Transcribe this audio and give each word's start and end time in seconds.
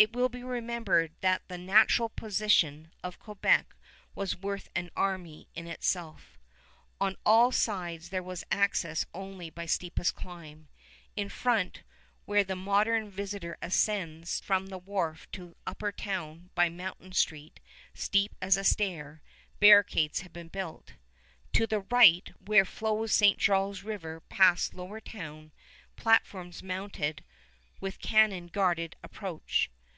It 0.00 0.12
will 0.12 0.28
be 0.28 0.44
remembered 0.44 1.10
that 1.22 1.48
the 1.48 1.58
natural 1.58 2.08
position 2.08 2.92
of 3.02 3.18
Quebec 3.18 3.74
was 4.14 4.36
worth 4.36 4.68
an 4.76 4.90
army 4.96 5.48
in 5.56 5.66
itself. 5.66 6.38
On 7.00 7.16
all 7.26 7.50
sides 7.50 8.10
there 8.10 8.22
was 8.22 8.44
access 8.52 9.04
only 9.12 9.50
by 9.50 9.66
steepest 9.66 10.14
climb. 10.14 10.68
In 11.16 11.28
front, 11.28 11.82
where 12.26 12.44
the 12.44 12.54
modern 12.54 13.10
visitor 13.10 13.58
ascends 13.60 14.38
from 14.38 14.66
the 14.68 14.78
wharf 14.78 15.28
to 15.32 15.56
Upper 15.66 15.90
Town 15.90 16.50
by 16.54 16.68
Mountain 16.68 17.10
Street 17.10 17.58
steep 17.92 18.36
as 18.40 18.56
a 18.56 18.62
stair, 18.62 19.20
barricades 19.58 20.20
had 20.20 20.32
been 20.32 20.46
built. 20.46 20.92
To 21.54 21.66
the 21.66 21.80
right, 21.80 22.30
where 22.38 22.64
flows 22.64 23.10
St. 23.12 23.40
Charles 23.40 23.82
River 23.82 24.20
past 24.20 24.74
Lower 24.74 25.00
Town, 25.00 25.50
platforms 25.96 26.62
mounted 26.62 27.24
with 27.80 27.98
cannon 27.98 28.46
guarded 28.46 28.94
approach. 29.02 29.68